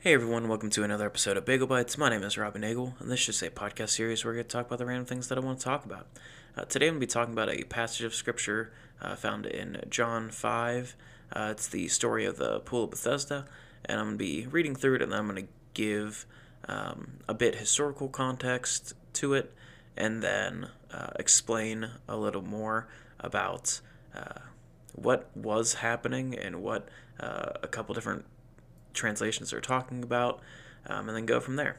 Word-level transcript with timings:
Hey 0.00 0.14
everyone, 0.14 0.46
welcome 0.46 0.70
to 0.70 0.84
another 0.84 1.06
episode 1.06 1.36
of 1.36 1.44
Bagel 1.44 1.66
Bites. 1.66 1.98
My 1.98 2.08
name 2.08 2.22
is 2.22 2.38
Robin 2.38 2.60
Nagel, 2.60 2.94
and 3.00 3.10
this 3.10 3.18
is 3.18 3.26
just 3.26 3.42
a 3.42 3.50
podcast 3.50 3.88
series 3.88 4.24
where 4.24 4.30
we're 4.30 4.36
going 4.36 4.46
to 4.46 4.48
talk 4.48 4.66
about 4.66 4.78
the 4.78 4.86
random 4.86 5.06
things 5.06 5.26
that 5.26 5.36
I 5.36 5.40
want 5.40 5.58
to 5.58 5.64
talk 5.64 5.84
about. 5.84 6.06
Uh, 6.56 6.64
today 6.66 6.86
I'm 6.86 6.92
going 6.92 7.00
to 7.00 7.06
be 7.08 7.12
talking 7.12 7.32
about 7.32 7.48
a 7.48 7.64
passage 7.64 8.04
of 8.04 8.14
scripture 8.14 8.72
uh, 9.02 9.16
found 9.16 9.44
in 9.44 9.82
John 9.90 10.30
5. 10.30 10.94
Uh, 11.32 11.48
it's 11.50 11.66
the 11.66 11.88
story 11.88 12.24
of 12.24 12.36
the 12.36 12.60
Pool 12.60 12.84
of 12.84 12.90
Bethesda, 12.90 13.46
and 13.86 13.98
I'm 13.98 14.06
going 14.06 14.18
to 14.18 14.24
be 14.24 14.46
reading 14.46 14.76
through 14.76 14.94
it, 14.94 15.02
and 15.02 15.10
then 15.10 15.18
I'm 15.18 15.26
going 15.26 15.46
to 15.46 15.52
give 15.74 16.26
um, 16.68 17.14
a 17.28 17.34
bit 17.34 17.56
historical 17.56 18.08
context 18.08 18.92
to 19.14 19.34
it, 19.34 19.52
and 19.96 20.22
then 20.22 20.68
uh, 20.94 21.10
explain 21.18 21.90
a 22.06 22.16
little 22.16 22.42
more 22.42 22.86
about 23.18 23.80
uh, 24.14 24.42
what 24.94 25.28
was 25.34 25.74
happening 25.74 26.38
and 26.38 26.62
what 26.62 26.88
uh, 27.18 27.50
a 27.64 27.66
couple 27.66 27.96
different 27.96 28.24
translations 28.98 29.52
are 29.52 29.60
talking 29.60 30.02
about, 30.02 30.40
um, 30.86 31.08
and 31.08 31.16
then 31.16 31.26
go 31.26 31.40
from 31.40 31.56
there. 31.56 31.78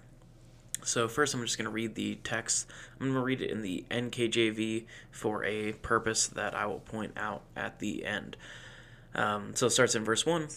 So, 0.84 1.08
first, 1.08 1.34
I'm 1.34 1.42
just 1.42 1.58
going 1.58 1.66
to 1.66 1.72
read 1.72 1.96
the 1.96 2.16
text. 2.24 2.68
I'm 3.00 3.08
going 3.08 3.14
to 3.14 3.22
read 3.22 3.42
it 3.42 3.52
in 3.52 3.62
the 3.62 3.86
NKJV 3.92 4.86
for 5.12 5.44
a 5.44 5.74
purpose 5.74 6.28
that 6.28 6.56
I 6.56 6.66
will 6.66 6.80
point 6.80 7.14
out 7.18 7.44
at 7.56 7.80
the 7.80 8.06
end. 8.06 8.38
Um, 9.14 9.56
so, 9.56 9.68
it 9.68 9.72
starts 9.72 9.96
in 9.96 10.06
verse 10.06 10.26
1. 10.26 10.48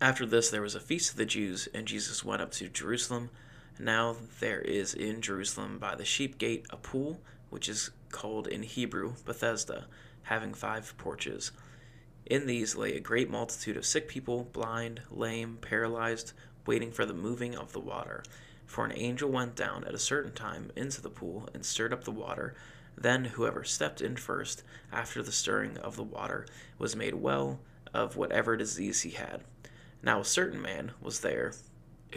After 0.00 0.24
this, 0.24 0.48
there 0.48 0.62
was 0.62 0.74
a 0.74 0.80
feast 0.80 1.10
of 1.10 1.16
the 1.16 1.26
Jews, 1.26 1.68
and 1.74 1.86
Jesus 1.86 2.24
went 2.24 2.40
up 2.40 2.52
to 2.52 2.68
Jerusalem. 2.68 3.30
Now, 3.78 4.16
there 4.38 4.60
is 4.60 4.94
in 4.94 5.20
Jerusalem 5.20 5.78
by 5.78 5.94
the 5.94 6.04
sheep 6.04 6.38
gate 6.38 6.66
a 6.70 6.76
pool, 6.76 7.20
which 7.50 7.68
is 7.68 7.90
called 8.10 8.46
in 8.46 8.62
Hebrew 8.62 9.14
Bethesda, 9.24 9.86
having 10.22 10.54
five 10.54 10.94
porches. 10.98 11.50
In 12.30 12.46
these 12.46 12.76
lay 12.76 12.96
a 12.96 13.00
great 13.00 13.28
multitude 13.28 13.76
of 13.76 13.84
sick 13.84 14.06
people, 14.06 14.44
blind, 14.52 15.02
lame, 15.10 15.58
paralyzed, 15.60 16.32
waiting 16.64 16.92
for 16.92 17.04
the 17.04 17.12
moving 17.12 17.56
of 17.56 17.72
the 17.72 17.80
water. 17.80 18.22
For 18.66 18.84
an 18.84 18.92
angel 18.94 19.28
went 19.28 19.56
down 19.56 19.82
at 19.82 19.94
a 19.94 19.98
certain 19.98 20.30
time 20.30 20.70
into 20.76 21.02
the 21.02 21.10
pool 21.10 21.48
and 21.52 21.66
stirred 21.66 21.92
up 21.92 22.04
the 22.04 22.12
water. 22.12 22.54
Then 22.96 23.24
whoever 23.24 23.64
stepped 23.64 24.00
in 24.00 24.14
first, 24.14 24.62
after 24.92 25.24
the 25.24 25.32
stirring 25.32 25.76
of 25.78 25.96
the 25.96 26.04
water, 26.04 26.46
was 26.78 26.94
made 26.94 27.16
well 27.16 27.58
of 27.92 28.14
whatever 28.14 28.56
disease 28.56 29.00
he 29.00 29.10
had. 29.10 29.42
Now 30.00 30.20
a 30.20 30.24
certain 30.24 30.62
man 30.62 30.92
was 31.02 31.20
there 31.20 31.54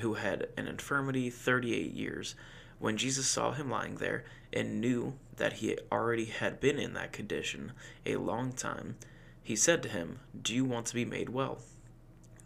who 0.02 0.14
had 0.14 0.50
an 0.56 0.68
infirmity 0.68 1.32
thirty 1.32 1.74
eight 1.74 1.94
years. 1.94 2.36
When 2.78 2.98
Jesus 2.98 3.26
saw 3.26 3.54
him 3.54 3.72
lying 3.72 3.96
there, 3.96 4.26
and 4.52 4.80
knew 4.80 5.16
that 5.38 5.54
he 5.54 5.80
already 5.92 6.26
had 6.26 6.60
been 6.60 6.78
in 6.78 6.94
that 6.94 7.14
condition 7.14 7.72
a 8.06 8.18
long 8.18 8.52
time, 8.52 8.98
he 9.44 9.56
said 9.56 9.84
to 9.84 9.90
him, 9.90 10.20
Do 10.42 10.56
you 10.56 10.64
want 10.64 10.88
to 10.88 10.96
be 10.96 11.06
made 11.06 11.30
well? 11.30 11.60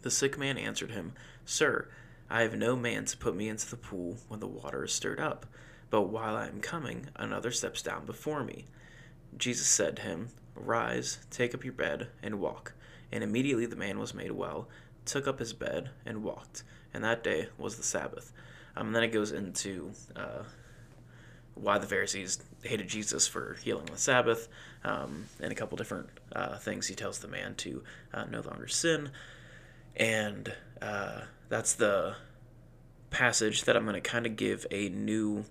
The 0.02 0.10
sick 0.10 0.36
man 0.36 0.58
answered 0.58 0.90
him, 0.90 1.12
Sir, 1.44 1.88
I 2.28 2.42
have 2.42 2.56
no 2.56 2.76
man 2.76 3.04
to 3.06 3.16
put 3.16 3.36
me 3.36 3.48
into 3.48 3.70
the 3.70 3.76
pool 3.76 4.18
when 4.28 4.40
the 4.40 4.46
water 4.46 4.84
is 4.84 4.92
stirred 4.92 5.20
up, 5.20 5.46
but 5.90 6.02
while 6.02 6.36
I 6.36 6.48
am 6.48 6.60
coming, 6.60 7.08
another 7.16 7.50
steps 7.50 7.82
down 7.82 8.04
before 8.04 8.44
me. 8.44 8.66
Jesus 9.36 9.66
said 9.66 9.96
to 9.96 10.02
him, 10.02 10.28
Rise, 10.54 11.18
take 11.30 11.54
up 11.54 11.64
your 11.64 11.72
bed, 11.72 12.08
and 12.22 12.40
walk. 12.40 12.74
And 13.12 13.24
immediately 13.24 13.66
the 13.66 13.76
man 13.76 13.98
was 13.98 14.12
made 14.12 14.32
well, 14.32 14.68
took 15.04 15.26
up 15.26 15.38
his 15.38 15.52
bed, 15.52 15.90
and 16.04 16.22
walked. 16.22 16.64
And 16.92 17.04
that 17.04 17.22
day 17.22 17.48
was 17.56 17.76
the 17.76 17.82
Sabbath. 17.82 18.32
Um, 18.76 18.88
and 18.88 18.96
then 18.96 19.04
it 19.04 19.12
goes 19.12 19.32
into 19.32 19.92
uh, 20.14 20.42
why 21.60 21.78
the 21.78 21.86
Pharisees 21.86 22.38
hated 22.62 22.88
Jesus 22.88 23.26
for 23.26 23.56
healing 23.62 23.86
the 23.86 23.98
Sabbath, 23.98 24.48
um, 24.84 25.26
and 25.40 25.52
a 25.52 25.54
couple 25.54 25.76
different 25.76 26.08
uh, 26.34 26.56
things 26.58 26.86
he 26.86 26.94
tells 26.94 27.18
the 27.18 27.28
man 27.28 27.54
to 27.56 27.82
uh, 28.12 28.24
no 28.24 28.40
longer 28.40 28.68
sin. 28.68 29.10
And 29.96 30.52
uh, 30.80 31.22
that's 31.48 31.74
the 31.74 32.16
passage 33.10 33.64
that 33.64 33.76
I'm 33.76 33.84
going 33.84 33.94
to 33.94 34.00
kind 34.00 34.26
of 34.26 34.36
give 34.36 34.66
a 34.70 34.88
new 34.88 35.44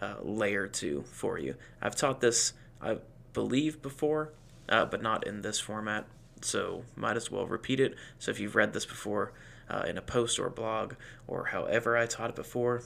uh, 0.00 0.16
layer 0.22 0.66
to 0.66 1.04
for 1.10 1.38
you. 1.38 1.54
I've 1.82 1.96
taught 1.96 2.20
this, 2.20 2.52
I 2.80 2.98
believe, 3.32 3.82
before, 3.82 4.32
uh, 4.68 4.84
but 4.86 5.02
not 5.02 5.26
in 5.26 5.42
this 5.42 5.60
format, 5.60 6.06
so 6.40 6.84
might 6.96 7.16
as 7.16 7.30
well 7.30 7.46
repeat 7.46 7.80
it. 7.80 7.94
So 8.18 8.30
if 8.30 8.40
you've 8.40 8.54
read 8.54 8.72
this 8.72 8.86
before 8.86 9.32
uh, 9.68 9.84
in 9.86 9.98
a 9.98 10.02
post 10.02 10.38
or 10.38 10.46
a 10.46 10.50
blog 10.50 10.94
or 11.26 11.46
however 11.46 11.96
I 11.96 12.06
taught 12.06 12.30
it 12.30 12.36
before, 12.36 12.82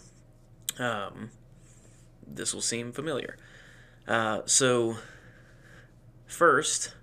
um, 0.79 1.31
this 2.27 2.55
will 2.55 2.61
seem 2.61 2.93
familiar. 2.93 3.37
Uh, 4.07 4.41
so, 4.45 4.97
first, 6.27 6.95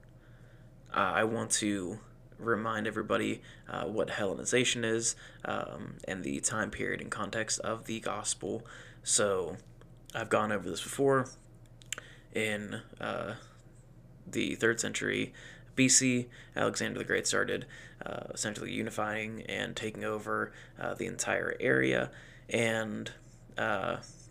uh, 0.93 1.11
I 1.15 1.23
want 1.23 1.51
to 1.51 1.99
remind 2.37 2.87
everybody 2.87 3.41
uh, 3.69 3.83
what 3.83 4.09
Hellenization 4.09 4.83
is 4.83 5.15
um, 5.45 5.95
and 6.07 6.23
the 6.23 6.39
time 6.39 6.71
period 6.71 7.01
and 7.01 7.09
context 7.09 7.59
of 7.59 7.85
the 7.85 7.99
gospel. 7.99 8.65
So, 9.03 9.57
I've 10.13 10.29
gone 10.29 10.51
over 10.51 10.69
this 10.69 10.81
before. 10.81 11.27
In 12.33 12.81
uh, 12.99 13.35
the 14.25 14.55
third 14.55 14.79
century 14.79 15.33
BC, 15.75 16.27
Alexander 16.55 16.99
the 16.99 17.05
Great 17.05 17.27
started 17.27 17.65
uh, 18.05 18.27
essentially 18.33 18.71
unifying 18.71 19.43
and 19.47 19.75
taking 19.75 20.03
over 20.03 20.51
uh, 20.79 20.93
the 20.93 21.05
entire 21.05 21.55
area. 21.59 22.11
And 22.49 23.11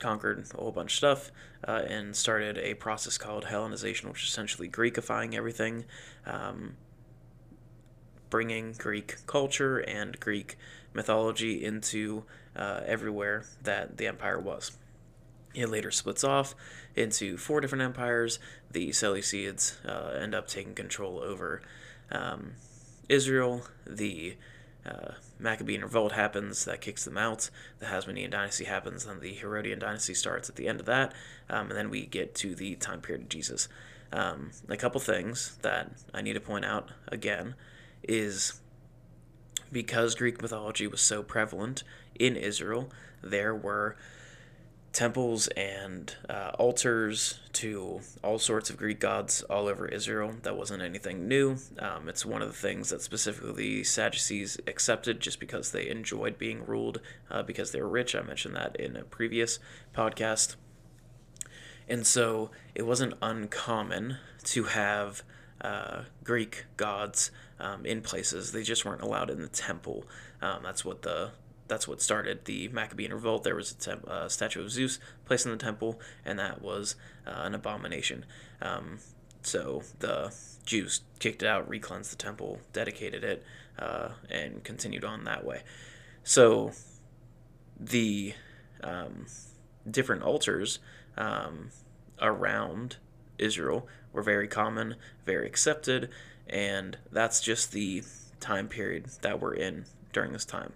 conquered 0.01 0.47
a 0.55 0.57
whole 0.57 0.73
bunch 0.73 0.93
of 0.93 0.97
stuff 0.97 1.31
uh, 1.67 1.83
and 1.87 2.17
started 2.17 2.59
a 2.59 2.75
process 2.75 3.19
called 3.19 3.45
Hellenization, 3.45 4.07
which 4.09 4.23
is 4.23 4.29
essentially 4.29 4.69
Greekifying 4.69 5.35
everything, 5.35 5.85
um, 6.27 6.77
bringing 8.31 8.73
Greek 8.73 9.17
culture 9.27 9.79
and 9.79 10.19
Greek 10.19 10.57
mythology 10.93 11.65
into 11.65 12.25
uh, 12.57 12.81
everywhere 12.87 13.45
that 13.63 13.97
the 13.97 14.07
empire 14.07 14.41
was. 14.41 14.73
It 15.55 15.69
later 15.69 15.91
splits 15.91 16.23
off 16.23 16.55
into 16.95 17.37
four 17.37 17.61
different 17.61 17.83
empires. 17.83 18.39
The 18.71 18.91
Seleucids 18.91 19.75
uh, 19.87 20.19
end 20.19 20.35
up 20.35 20.47
taking 20.47 20.75
control 20.75 21.19
over 21.19 21.61
um, 22.11 22.53
Israel. 23.09 23.65
The 23.87 24.37
uh, 24.87 25.13
Maccabean 25.39 25.83
revolt 25.83 26.13
happens, 26.13 26.65
that 26.65 26.81
kicks 26.81 27.05
them 27.05 27.19
out. 27.19 27.51
The 27.79 27.87
Hasmonean 27.87 28.31
dynasty 28.31 28.65
happens, 28.65 29.05
then 29.05 29.21
the 29.21 29.35
Herodian 29.35 29.79
dynasty 29.79 30.15
starts 30.15 30.49
at 30.49 30.57
the 30.57 30.69
end 30.69 30.81
of 30.81 30.87
that, 30.87 31.13
um, 31.49 31.69
and 31.69 31.77
then 31.77 31.91
we 31.91 32.07
get 32.07 32.35
to 32.37 32.55
the 32.55 32.77
time 32.77 33.01
period 33.01 33.23
of 33.23 33.29
Jesus. 33.29 33.69
Um, 34.13 34.51
a 34.69 34.77
couple 34.77 35.01
things 35.01 35.57
that 35.63 35.93
I 36.13 36.23
need 36.23 36.33
to 36.33 36.41
point 36.41 36.65
out 36.65 36.91
again 37.09 37.55
is 38.03 38.61
because 39.71 40.15
Greek 40.15 40.43
mythology 40.43 40.87
was 40.87 41.01
so 41.01 41.23
prevalent 41.23 41.85
in 42.19 42.37
Israel, 42.37 42.91
there 43.23 43.55
were 43.55 43.97
temples 44.93 45.47
and 45.49 46.17
uh, 46.29 46.51
altars 46.59 47.39
to 47.53 48.01
all 48.25 48.39
sorts 48.39 48.71
of 48.71 48.77
Greek 48.77 48.99
gods 48.99 49.43
all 49.45 49.69
over 49.69 49.87
Israel. 49.87 50.35
That 50.43 50.57
wasn't 50.57 50.83
anything 50.83 51.29
new. 51.29 51.59
Um, 51.79 52.09
it's 52.09 52.27
one 52.27 52.43
of 52.43 52.49
the 52.49 52.55
things 52.55 52.91
that 52.91 53.03
specifically 53.03 53.53
the 53.53 53.85
Sadducees 53.85 54.59
accepted 54.67 55.21
just 55.21 55.39
because 55.39 55.71
they 55.71 55.89
enjoyed 55.89 56.39
being 56.39 56.65
ruled 56.67 57.01
uh, 57.31 57.43
because 57.43 57.71
they 57.71 57.81
were 57.81 57.89
rich. 57.89 58.15
I 58.15 58.23
mentioned 58.23 58.57
that 58.57 58.77
in 58.77 58.97
a 58.97 59.05
previous 59.05 59.59
podcast. 59.95 60.57
And 61.89 62.07
so 62.07 62.51
it 62.75 62.83
wasn't 62.83 63.15
uncommon 63.23 64.17
to 64.45 64.65
have 64.65 65.23
uh, 65.61 66.03
Greek 66.25 66.65
gods 66.77 67.31
um, 67.59 67.85
in 67.85 68.01
places. 68.01 68.53
They 68.53 68.63
just 68.63 68.85
weren't 68.85 69.03
allowed 69.03 69.31
in 69.31 69.43
the 69.43 69.49
temple. 69.49 70.05
Um, 70.41 70.63
that's 70.63 70.85
what 70.85 71.03
the 71.03 71.33
that's 71.71 71.87
what 71.87 72.03
started 72.03 72.45
the 72.45 72.69
Maccabean 72.69 73.15
revolt. 73.15 73.45
There 73.45 73.55
was 73.55 73.71
a 73.71 73.77
temp, 73.77 74.07
uh, 74.07 74.29
statue 74.29 74.61
of 74.61 74.71
Zeus 74.73 74.99
placed 75.25 75.47
in 75.47 75.53
the 75.53 75.57
temple, 75.57 76.01
and 76.25 76.39
that 76.39 76.61
was 76.61 76.97
uh, 77.27 77.31
an 77.37 77.55
abomination. 77.55 78.27
Um, 78.61 78.99
so 79.43 79.83
the 80.01 80.35
Jews 80.67 81.03
kicked 81.21 81.43
it 81.43 81.49
out, 81.49 81.69
recleansed 81.69 82.11
the 82.11 82.17
temple, 82.17 82.59
dedicated 82.73 83.23
it, 83.23 83.45
uh, 83.79 84.11
and 84.29 84.63
continued 84.65 85.05
on 85.05 85.25
that 85.25 85.45
way. 85.45 85.63
So 86.25 86.73
the 87.79 88.35
um, 88.83 89.27
different 89.89 90.23
altars 90.23 90.81
um, 91.17 91.71
around 92.21 92.97
Israel 93.39 93.87
were 94.13 94.23
very 94.23 94.49
common, 94.49 94.97
very 95.25 95.47
accepted, 95.47 96.11
and 96.49 96.99
that's 97.13 97.41
just 97.41 97.71
the 97.71 98.03
time 98.41 98.67
period 98.67 99.07
that 99.23 99.41
we're 99.41 99.55
in 99.55 99.85
during 100.13 100.33
this 100.33 100.45
time. 100.45 100.73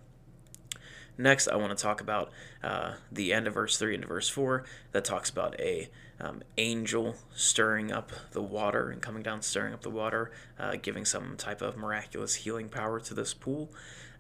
Next, 1.16 1.46
I 1.46 1.56
want 1.56 1.76
to 1.76 1.81
talk 1.81 2.00
about 2.00 2.32
uh, 2.62 2.94
the 3.11 3.32
end 3.32 3.46
of 3.46 3.55
verse 3.55 3.76
3 3.78 3.94
into 3.94 4.08
verse 4.08 4.28
4 4.28 4.64
that 4.93 5.05
talks 5.05 5.31
about 5.31 5.58
a 5.61 5.88
um, 6.20 6.43
angel 6.58 7.14
stirring 7.34 7.93
up 7.93 8.11
the 8.32 8.43
water 8.43 8.90
and 8.90 9.00
coming 9.00 9.22
down, 9.22 9.43
stirring 9.43 9.75
up 9.75 9.82
the 9.82 9.90
water, 9.90 10.32
uh, 10.58 10.76
giving 10.81 11.05
some 11.05 11.37
type 11.37 11.62
of 11.62 11.76
miraculous 11.76 12.34
healing 12.37 12.69
power 12.69 12.99
to 13.00 13.14
this 13.14 13.32
pool. 13.32 13.70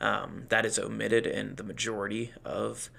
Um, 0.00 0.44
that 0.48 0.64
is 0.64 0.78
omitted 0.78 1.26
in 1.26 1.56
the 1.56 1.62
majority 1.62 2.32
of 2.44 2.90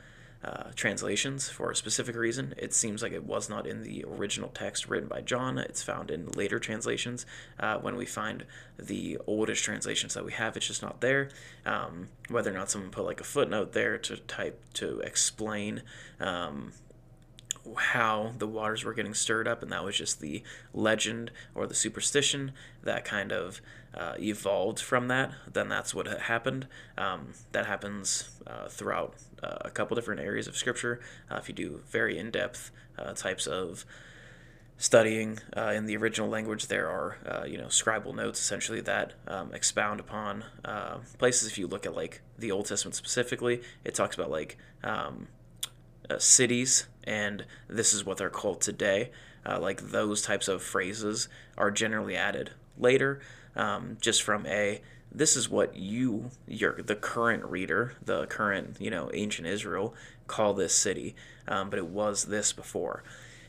uh, 0.45 0.69
translations 0.75 1.49
for 1.49 1.71
a 1.71 1.75
specific 1.75 2.15
reason. 2.15 2.53
It 2.57 2.71
seems 2.73 3.01
like 3.01 3.13
it 3.13 3.23
was 3.23 3.49
not 3.49 3.65
in 3.65 3.81
the 3.81 4.05
original 4.07 4.49
text 4.49 4.87
written 4.87 5.09
by 5.09 5.21
John. 5.21 5.57
It's 5.57 5.81
found 5.81 6.11
in 6.11 6.27
later 6.31 6.59
translations. 6.59 7.25
Uh, 7.59 7.79
when 7.79 7.95
we 7.95 8.05
find 8.05 8.45
the 8.77 9.17
oldest 9.25 9.63
translations 9.63 10.13
that 10.13 10.23
we 10.23 10.33
have, 10.33 10.55
it's 10.55 10.67
just 10.67 10.83
not 10.83 11.01
there. 11.01 11.29
Um, 11.65 12.09
whether 12.29 12.51
or 12.51 12.53
not 12.53 12.69
someone 12.69 12.91
put 12.91 13.05
like 13.05 13.19
a 13.19 13.23
footnote 13.23 13.73
there 13.73 13.97
to 13.97 14.17
type 14.17 14.61
to 14.73 14.99
explain 14.99 15.81
um, 16.19 16.73
how 17.77 18.33
the 18.37 18.47
waters 18.47 18.83
were 18.83 18.93
getting 18.93 19.13
stirred 19.13 19.47
up, 19.47 19.61
and 19.61 19.71
that 19.71 19.83
was 19.83 19.97
just 19.97 20.19
the 20.19 20.43
legend 20.73 21.31
or 21.53 21.67
the 21.67 21.75
superstition 21.75 22.51
that 22.83 23.05
kind 23.05 23.31
of 23.31 23.61
uh, 23.95 24.13
evolved 24.19 24.79
from 24.79 25.07
that. 25.07 25.31
Then 25.51 25.69
that's 25.69 25.95
what 25.95 26.07
happened. 26.07 26.67
Um, 26.97 27.33
that 27.51 27.65
happens 27.65 28.29
uh, 28.45 28.67
throughout 28.67 29.15
uh, 29.41 29.57
a 29.61 29.69
couple 29.69 29.95
different 29.95 30.21
areas 30.21 30.47
of 30.47 30.57
Scripture. 30.57 30.99
Uh, 31.29 31.37
if 31.37 31.47
you 31.47 31.55
do 31.55 31.81
very 31.89 32.17
in 32.17 32.31
depth 32.31 32.71
uh, 32.97 33.13
types 33.13 33.47
of 33.47 33.85
studying 34.77 35.39
uh, 35.55 35.71
in 35.73 35.85
the 35.85 35.95
original 35.95 36.27
language, 36.27 36.67
there 36.67 36.89
are 36.89 37.45
you 37.47 37.57
know 37.57 37.67
scribal 37.67 38.13
notes 38.13 38.39
essentially 38.39 38.81
that 38.81 39.13
um, 39.27 39.53
expound 39.53 39.99
upon 39.99 40.43
places. 41.17 41.47
If 41.49 41.57
you 41.57 41.67
look 41.67 41.85
at 41.85 41.95
like 41.95 42.21
the 42.37 42.51
Old 42.51 42.65
Testament 42.65 42.95
specifically, 42.95 43.61
it 43.85 43.95
talks 43.95 44.15
about 44.15 44.29
like 44.29 44.57
um, 44.83 45.29
cities 46.17 46.87
and 47.05 47.45
this 47.67 47.93
is 47.93 48.05
what 48.05 48.17
they're 48.17 48.29
called 48.29 48.61
today. 48.61 49.11
Uh, 49.45 49.59
like 49.59 49.81
those 49.81 50.21
types 50.21 50.47
of 50.47 50.63
phrases 50.63 51.27
are 51.57 51.69
generally 51.71 52.15
added 52.15 52.51
later, 52.77 53.21
um, 53.55 53.97
just 54.01 54.23
from 54.23 54.45
a 54.47 54.81
this 55.11 55.37
is 55.37 55.49
what 55.49 55.75
you, 55.77 56.29
your 56.47 56.73
the 56.81 56.95
current 56.95 57.45
reader, 57.45 57.93
the 58.03 58.25
current 58.27 58.77
you 58.79 58.89
know 58.89 59.09
ancient 59.13 59.47
Israel 59.47 59.93
call 60.27 60.53
this 60.53 60.75
city, 60.75 61.15
um, 61.47 61.69
but 61.69 61.79
it 61.79 61.87
was 61.87 62.25
this 62.25 62.51
before. 62.51 63.03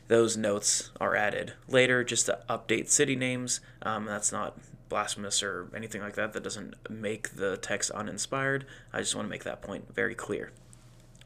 Those 0.07 0.37
notes 0.37 0.91
are 1.01 1.15
added 1.15 1.53
later 1.67 2.03
just 2.03 2.27
to 2.27 2.39
update 2.49 2.87
city 2.89 3.15
names. 3.15 3.59
Um, 3.81 4.05
that's 4.05 4.31
not 4.31 4.57
blasphemous 4.87 5.43
or 5.43 5.69
anything 5.75 6.01
like 6.01 6.15
that. 6.15 6.31
That 6.33 6.43
doesn't 6.43 6.75
make 6.89 7.35
the 7.35 7.57
text 7.57 7.91
uninspired. 7.91 8.65
I 8.93 8.99
just 8.99 9.15
want 9.15 9.25
to 9.25 9.29
make 9.29 9.43
that 9.43 9.61
point 9.61 9.93
very 9.93 10.15
clear. 10.15 10.51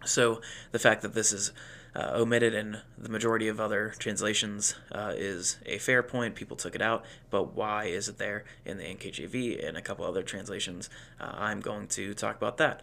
So 0.03 0.41
the 0.71 0.79
fact 0.79 1.03
that 1.03 1.13
this 1.13 1.31
is 1.31 1.51
uh, 1.95 2.11
omitted 2.13 2.53
in 2.53 2.77
the 2.97 3.09
majority 3.09 3.47
of 3.47 3.59
other 3.59 3.93
translations 3.99 4.75
uh, 4.91 5.13
is 5.15 5.57
a 5.65 5.77
fair 5.77 6.01
point. 6.01 6.35
People 6.35 6.55
took 6.55 6.75
it 6.75 6.81
out, 6.81 7.03
but 7.29 7.53
why 7.53 7.85
is 7.85 8.07
it 8.07 8.17
there 8.17 8.45
in 8.65 8.77
the 8.77 8.83
NKJV 8.83 9.67
and 9.67 9.77
a 9.77 9.81
couple 9.81 10.05
other 10.05 10.23
translations? 10.23 10.89
Uh, 11.19 11.31
I'm 11.33 11.59
going 11.59 11.87
to 11.89 12.13
talk 12.13 12.37
about 12.37 12.57
that. 12.57 12.81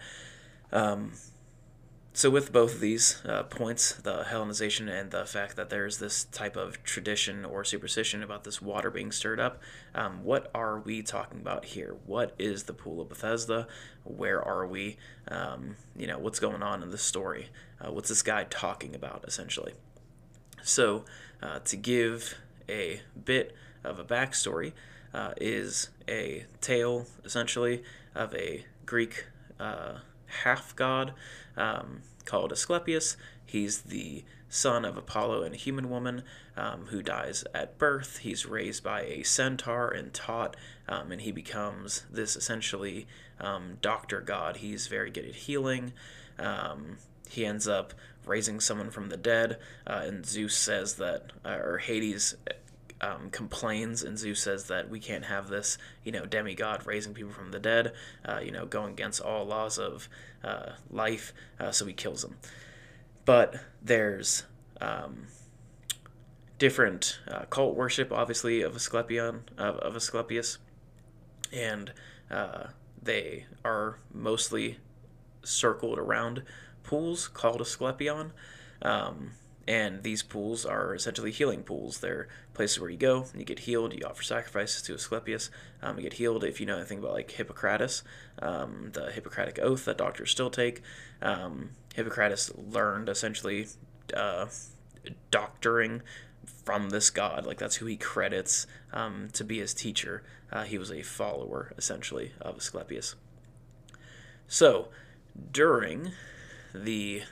Um, 0.72 1.12
so, 2.12 2.30
with 2.30 2.52
both 2.52 2.74
of 2.74 2.80
these 2.80 3.22
uh, 3.24 3.44
points, 3.44 3.92
the 3.92 4.24
Hellenization 4.24 4.90
and 4.90 5.10
the 5.10 5.24
fact 5.24 5.56
that 5.56 5.70
there's 5.70 5.98
this 5.98 6.24
type 6.24 6.56
of 6.56 6.82
tradition 6.82 7.44
or 7.44 7.64
superstition 7.64 8.22
about 8.22 8.44
this 8.44 8.60
water 8.60 8.90
being 8.90 9.12
stirred 9.12 9.38
up, 9.38 9.60
um, 9.94 10.24
what 10.24 10.50
are 10.54 10.80
we 10.80 11.02
talking 11.02 11.38
about 11.40 11.66
here? 11.66 11.96
What 12.06 12.34
is 12.38 12.64
the 12.64 12.72
Pool 12.72 13.00
of 13.00 13.08
Bethesda? 13.08 13.68
Where 14.04 14.42
are 14.42 14.66
we? 14.66 14.96
Um, 15.28 15.76
you 15.96 16.06
know, 16.06 16.18
what's 16.18 16.40
going 16.40 16.62
on 16.62 16.82
in 16.82 16.90
the 16.90 16.98
story? 16.98 17.50
Uh, 17.80 17.92
what's 17.92 18.08
this 18.08 18.22
guy 18.22 18.44
talking 18.44 18.94
about, 18.94 19.24
essentially? 19.26 19.74
So, 20.62 21.04
uh, 21.40 21.60
to 21.60 21.76
give 21.76 22.34
a 22.68 23.00
bit 23.24 23.54
of 23.84 24.00
a 24.00 24.04
backstory, 24.04 24.72
uh, 25.14 25.32
is 25.40 25.90
a 26.08 26.44
tale, 26.60 27.06
essentially, 27.24 27.82
of 28.14 28.34
a 28.34 28.64
Greek 28.86 29.26
uh, 29.58 29.98
half 30.44 30.74
god 30.76 31.14
um, 31.56 32.02
called 32.24 32.52
Asclepius. 32.52 33.16
He's 33.44 33.82
the 33.82 34.24
son 34.48 34.84
of 34.84 34.96
Apollo 34.96 35.42
and 35.42 35.54
a 35.54 35.58
human 35.58 35.90
woman 35.90 36.22
um, 36.56 36.86
who 36.86 37.02
dies 37.02 37.44
at 37.54 37.78
birth. 37.78 38.18
He's 38.18 38.46
raised 38.46 38.82
by 38.82 39.02
a 39.02 39.22
centaur 39.22 39.88
and 39.88 40.12
taught, 40.12 40.56
um, 40.88 41.12
and 41.12 41.20
he 41.20 41.32
becomes 41.32 42.04
this 42.10 42.36
essentially 42.36 43.06
um, 43.40 43.78
doctor 43.80 44.20
god. 44.20 44.58
He's 44.58 44.86
very 44.86 45.10
good 45.10 45.26
at 45.26 45.34
healing. 45.34 45.92
Um, 46.38 46.98
he 47.28 47.44
ends 47.44 47.68
up 47.68 47.92
raising 48.26 48.60
someone 48.60 48.90
from 48.90 49.08
the 49.08 49.16
dead, 49.16 49.58
uh, 49.86 50.02
and 50.04 50.24
Zeus 50.24 50.56
says 50.56 50.94
that, 50.94 51.32
uh, 51.44 51.58
or 51.62 51.78
Hades 51.78 52.36
um, 53.00 53.30
complains, 53.30 54.02
and 54.02 54.18
Zeus 54.18 54.40
says 54.40 54.64
that 54.64 54.88
we 54.88 54.98
can't 55.00 55.24
have 55.24 55.48
this, 55.48 55.78
you 56.04 56.12
know, 56.12 56.26
demigod 56.26 56.86
raising 56.86 57.14
people 57.14 57.32
from 57.32 57.50
the 57.50 57.58
dead, 57.58 57.92
uh, 58.24 58.40
you 58.42 58.50
know, 58.50 58.66
going 58.66 58.92
against 58.92 59.20
all 59.20 59.44
laws 59.44 59.78
of 59.78 60.08
uh, 60.42 60.72
life, 60.90 61.32
uh, 61.60 61.70
so 61.70 61.86
he 61.86 61.92
kills 61.92 62.24
him. 62.24 62.36
But 63.24 63.56
there's 63.82 64.44
um, 64.80 65.26
different 66.58 67.20
uh, 67.28 67.44
cult 67.50 67.74
worship, 67.76 68.12
obviously, 68.12 68.62
of 68.62 68.74
Asclepion, 68.74 69.44
of, 69.56 69.76
of 69.76 69.96
Asclepius, 69.96 70.58
and 71.52 71.92
uh, 72.30 72.68
they 73.00 73.46
are 73.64 73.98
mostly 74.12 74.78
circled 75.42 75.98
around 75.98 76.42
pools 76.82 77.28
called 77.28 77.60
Asclepion. 77.60 78.32
Um, 78.82 79.32
and 79.68 80.02
these 80.02 80.22
pools 80.22 80.64
are 80.64 80.94
essentially 80.94 81.30
healing 81.30 81.62
pools. 81.62 82.00
They're 82.00 82.26
places 82.54 82.80
where 82.80 82.88
you 82.88 82.96
go, 82.96 83.26
you 83.36 83.44
get 83.44 83.60
healed, 83.60 83.92
you 83.92 84.00
offer 84.06 84.22
sacrifices 84.22 84.80
to 84.82 84.94
Asclepius. 84.94 85.50
Um, 85.82 85.98
you 85.98 86.04
get 86.04 86.14
healed 86.14 86.42
if 86.42 86.58
you 86.58 86.64
know 86.64 86.76
anything 86.76 87.00
about 87.00 87.12
like 87.12 87.30
Hippocrates, 87.30 88.02
um, 88.40 88.92
the 88.94 89.12
Hippocratic 89.12 89.58
oath 89.60 89.84
that 89.84 89.98
doctors 89.98 90.30
still 90.30 90.48
take. 90.48 90.80
Um, 91.20 91.72
Hippocrates 91.94 92.50
learned 92.56 93.10
essentially 93.10 93.66
uh, 94.16 94.46
doctoring 95.30 96.00
from 96.64 96.88
this 96.88 97.10
god. 97.10 97.44
Like 97.44 97.58
that's 97.58 97.76
who 97.76 97.84
he 97.84 97.98
credits 97.98 98.66
um, 98.94 99.28
to 99.34 99.44
be 99.44 99.58
his 99.58 99.74
teacher. 99.74 100.22
Uh, 100.50 100.64
he 100.64 100.78
was 100.78 100.90
a 100.90 101.02
follower 101.02 101.74
essentially 101.76 102.32
of 102.40 102.56
Asclepius. 102.56 103.16
So 104.46 104.88
during 105.52 106.12
the 106.72 107.24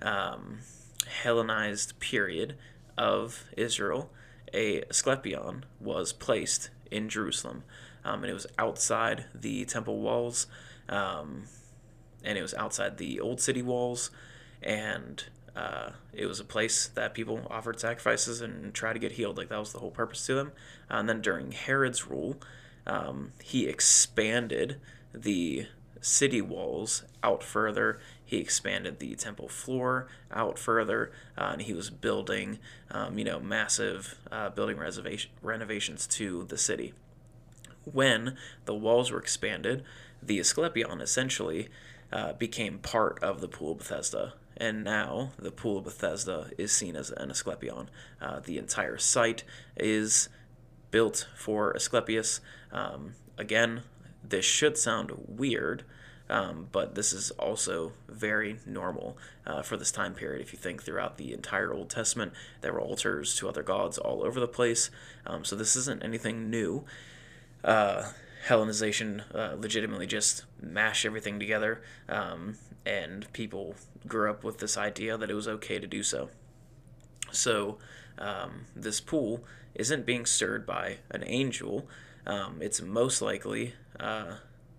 um, 0.00 0.60
Hellenized 1.08 1.98
period 2.00 2.56
of 2.96 3.44
Israel, 3.56 4.10
a 4.52 4.82
Asclepion 4.82 5.64
was 5.80 6.12
placed 6.12 6.70
in 6.90 7.08
Jerusalem. 7.08 7.64
Um, 8.04 8.22
and 8.22 8.30
it 8.30 8.34
was 8.34 8.46
outside 8.58 9.26
the 9.34 9.64
temple 9.64 9.98
walls, 9.98 10.46
um, 10.88 11.44
and 12.24 12.38
it 12.38 12.42
was 12.42 12.54
outside 12.54 12.96
the 12.96 13.20
old 13.20 13.40
city 13.40 13.60
walls, 13.60 14.10
and 14.62 15.24
uh, 15.54 15.90
it 16.12 16.26
was 16.26 16.40
a 16.40 16.44
place 16.44 16.86
that 16.88 17.14
people 17.14 17.46
offered 17.50 17.80
sacrifices 17.80 18.40
and 18.40 18.72
tried 18.72 18.92
to 18.94 18.98
get 18.98 19.12
healed. 19.12 19.36
Like 19.36 19.48
that 19.48 19.58
was 19.58 19.72
the 19.72 19.80
whole 19.80 19.90
purpose 19.90 20.24
to 20.26 20.34
them. 20.34 20.52
Uh, 20.90 20.94
and 20.94 21.08
then 21.08 21.20
during 21.20 21.52
Herod's 21.52 22.06
rule, 22.06 22.36
um, 22.86 23.32
he 23.42 23.66
expanded 23.66 24.80
the 25.12 25.66
city 26.00 26.40
walls 26.40 27.04
out 27.22 27.42
further 27.42 27.98
he 28.28 28.36
expanded 28.36 28.98
the 28.98 29.14
temple 29.14 29.48
floor 29.48 30.06
out 30.30 30.58
further, 30.58 31.10
uh, 31.38 31.48
and 31.54 31.62
he 31.62 31.72
was 31.72 31.88
building, 31.88 32.58
um, 32.90 33.16
you 33.16 33.24
know, 33.24 33.40
massive 33.40 34.18
uh, 34.30 34.50
building 34.50 34.76
reservation, 34.76 35.30
renovations 35.40 36.06
to 36.08 36.44
the 36.44 36.58
city. 36.58 36.92
When 37.90 38.36
the 38.66 38.74
walls 38.74 39.10
were 39.10 39.18
expanded, 39.18 39.82
the 40.22 40.38
Asclepion 40.38 41.00
essentially 41.00 41.70
uh, 42.12 42.34
became 42.34 42.80
part 42.80 43.18
of 43.22 43.40
the 43.40 43.48
Pool 43.48 43.72
of 43.72 43.78
Bethesda, 43.78 44.34
and 44.58 44.84
now 44.84 45.30
the 45.38 45.50
Pool 45.50 45.78
of 45.78 45.84
Bethesda 45.84 46.50
is 46.58 46.70
seen 46.70 46.96
as 46.96 47.08
an 47.10 47.30
Asclepion. 47.30 47.88
Uh, 48.20 48.40
the 48.40 48.58
entire 48.58 48.98
site 48.98 49.42
is 49.74 50.28
built 50.90 51.26
for 51.34 51.74
Asclepius. 51.74 52.42
Um, 52.72 53.14
again, 53.38 53.84
this 54.28 54.44
should 54.44 54.76
sound 54.76 55.12
weird 55.26 55.84
um, 56.30 56.68
but 56.72 56.94
this 56.94 57.12
is 57.12 57.30
also 57.32 57.92
very 58.08 58.58
normal 58.66 59.16
uh, 59.46 59.62
for 59.62 59.76
this 59.76 59.90
time 59.90 60.14
period. 60.14 60.42
If 60.42 60.52
you 60.52 60.58
think 60.58 60.82
throughout 60.82 61.16
the 61.16 61.32
entire 61.32 61.72
Old 61.72 61.88
Testament, 61.88 62.32
there 62.60 62.72
were 62.72 62.80
altars 62.80 63.34
to 63.36 63.48
other 63.48 63.62
gods 63.62 63.98
all 63.98 64.22
over 64.22 64.38
the 64.38 64.48
place. 64.48 64.90
Um, 65.26 65.44
so 65.44 65.56
this 65.56 65.74
isn't 65.74 66.02
anything 66.02 66.50
new. 66.50 66.84
Uh, 67.64 68.10
Hellenization 68.46 69.22
uh, 69.34 69.56
legitimately 69.56 70.06
just 70.06 70.44
mashed 70.62 71.04
everything 71.04 71.40
together, 71.40 71.82
um, 72.08 72.56
and 72.86 73.30
people 73.32 73.74
grew 74.06 74.30
up 74.30 74.44
with 74.44 74.58
this 74.58 74.76
idea 74.78 75.18
that 75.18 75.28
it 75.28 75.34
was 75.34 75.48
okay 75.48 75.78
to 75.78 75.86
do 75.86 76.02
so. 76.02 76.30
So 77.32 77.78
um, 78.16 78.66
this 78.76 79.00
pool 79.00 79.44
isn't 79.74 80.06
being 80.06 80.24
stirred 80.24 80.66
by 80.66 80.98
an 81.10 81.24
angel. 81.26 81.88
Um, 82.28 82.58
it's 82.60 82.80
most 82.82 83.22
likely 83.22 83.74
uh, 83.98 84.34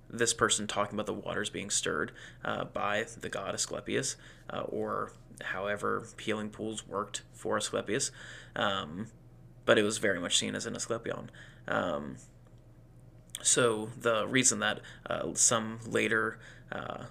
this 0.09 0.33
person 0.33 0.67
talking 0.67 0.95
about 0.95 1.07
the 1.07 1.13
waters 1.13 1.49
being 1.49 1.69
stirred 1.69 2.11
uh, 2.45 2.65
by 2.65 3.05
the 3.19 3.27
god 3.27 3.55
Asclepius, 3.55 4.15
uh, 4.49 4.61
or 4.61 5.11
however 5.41 6.07
healing 6.19 6.49
pools 6.49 6.87
worked 6.87 7.23
for 7.33 7.57
Asclepius. 7.57 8.11
Um, 8.55 9.07
but 9.65 9.77
it 9.77 9.83
was 9.83 9.97
very 9.97 10.19
much 10.19 10.37
seen 10.37 10.55
as 10.55 10.65
an 10.65 10.75
Asclepion. 10.75 11.31
Um, 11.67 12.17
so 13.41 13.89
the 13.99 14.27
reason 14.27 14.59
that 14.59 14.81
uh, 15.09 15.33
some 15.33 15.79
later 15.87 16.39
uh, 16.71 17.05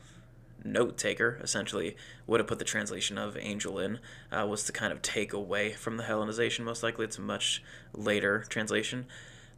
note 0.64 0.98
taker, 0.98 1.40
essentially 1.42 1.96
would 2.26 2.40
have 2.40 2.46
put 2.46 2.58
the 2.58 2.64
translation 2.64 3.16
of 3.16 3.36
angel 3.36 3.78
in, 3.78 3.98
uh, 4.30 4.46
was 4.46 4.64
to 4.64 4.72
kind 4.72 4.92
of 4.92 5.02
take 5.02 5.32
away 5.32 5.72
from 5.72 5.96
the 5.96 6.04
Hellenization. 6.04 6.64
Most 6.64 6.82
likely, 6.82 7.04
it's 7.04 7.18
a 7.18 7.22
much 7.22 7.62
later 7.92 8.44
translation 8.48 9.06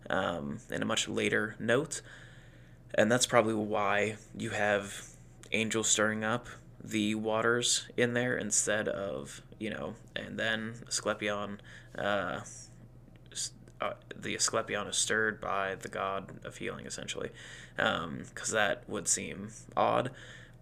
um, 0.08 0.58
and 0.70 0.82
a 0.82 0.86
much 0.86 1.08
later 1.08 1.56
note, 1.58 2.00
and 2.94 3.10
that's 3.10 3.26
probably 3.26 3.54
why 3.54 4.16
you 4.36 4.50
have 4.50 5.06
angel 5.52 5.84
stirring 5.84 6.24
up 6.24 6.48
the 6.82 7.14
waters 7.14 7.86
in 7.96 8.14
there 8.14 8.36
instead 8.36 8.88
of 8.88 9.42
you 9.60 9.70
know, 9.70 9.94
and 10.16 10.36
then 10.36 10.74
Asclepion. 10.88 11.60
Uh, 11.96 12.40
uh, 13.80 13.92
the 14.14 14.34
Asclepion 14.34 14.88
is 14.88 14.96
stirred 14.96 15.40
by 15.40 15.74
the 15.76 15.88
god 15.88 16.32
of 16.44 16.56
healing, 16.56 16.84
essentially, 16.84 17.30
because 17.76 18.50
um, 18.50 18.54
that 18.54 18.82
would 18.88 19.06
seem 19.06 19.50
odd. 19.76 20.10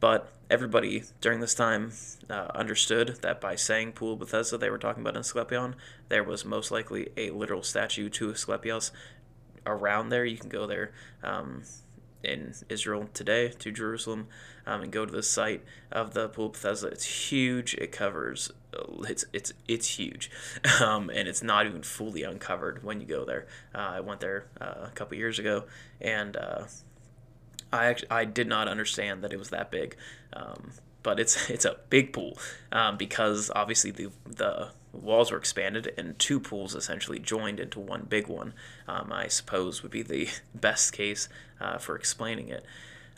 But 0.01 0.33
everybody 0.49 1.03
during 1.21 1.41
this 1.41 1.55
time 1.55 1.93
uh, 2.31 2.49
understood 2.55 3.19
that 3.23 3.41
by 3.41 3.57
saying 3.57 3.93
Pool 3.93 4.15
Bethesda, 4.15 4.57
they 4.57 4.71
were 4.71 4.79
talking 4.79 5.03
about 5.03 5.17
Asclepion. 5.17 5.75
There 6.09 6.23
was 6.23 6.45
most 6.45 6.71
likely 6.71 7.09
a 7.17 7.31
literal 7.31 7.65
statue 7.65 8.09
to 8.11 8.31
Asclepios 8.31 8.93
around 9.69 10.09
there. 10.09 10.25
You 10.25 10.39
can 10.39 10.49
go 10.49 10.67
there. 10.67 10.93
Um, 11.23 11.63
in 12.23 12.53
Israel 12.69 13.09
today 13.15 13.49
to 13.49 13.71
Jerusalem 13.71 14.27
um, 14.67 14.83
and 14.83 14.93
go 14.93 15.07
to 15.07 15.13
the 15.13 15.23
site 15.23 15.65
of 15.91 16.15
the 16.15 16.29
pool 16.29 16.47
of 16.47 16.53
Bethesda. 16.53 16.89
It's 16.89 17.31
huge. 17.31 17.75
It 17.75 17.93
covers. 17.93 18.53
It's 19.09 19.25
it's 19.33 19.53
it's 19.67 19.99
huge, 19.99 20.31
um, 20.81 21.11
and 21.11 21.29
it's 21.29 21.43
not 21.43 21.67
even 21.67 21.83
fully 21.83 22.23
uncovered 22.23 22.85
when 22.85 23.01
you 23.01 23.07
go 23.07 23.25
there. 23.25 23.47
Uh, 23.75 23.93
I 23.95 24.01
went 24.01 24.21
there 24.21 24.47
uh, 24.61 24.87
a 24.87 24.93
couple 24.95 25.17
years 25.17 25.39
ago, 25.39 25.65
and 26.01 26.37
uh, 26.37 26.65
I 27.73 27.87
actually 27.87 28.11
I 28.11 28.25
did 28.25 28.47
not 28.47 28.69
understand 28.69 29.23
that 29.25 29.33
it 29.33 29.39
was 29.39 29.51
that 29.51 29.71
big. 29.71 29.97
Um, 30.33 30.73
but 31.03 31.19
it's 31.19 31.49
it's 31.51 31.65
a 31.65 31.77
big 31.89 32.13
pool 32.13 32.39
um, 32.73 32.97
because 32.97 33.51
obviously 33.55 33.91
the 33.91 34.11
the 34.27 34.71
walls 34.93 35.31
were 35.31 35.39
expanded 35.39 35.93
and 35.97 36.19
two 36.19 36.41
pools 36.41 36.75
essentially 36.75 37.19
joined 37.19 37.61
into 37.61 37.81
one 37.81 38.07
big 38.09 38.27
one. 38.27 38.55
Um, 38.87 39.13
I 39.13 39.29
suppose 39.29 39.83
would 39.83 39.93
be 39.93 40.03
the 40.03 40.29
best 40.55 40.93
case 40.93 41.29
uh, 41.61 41.79
for 41.79 41.97
explaining 41.97 42.49
it. 42.49 42.65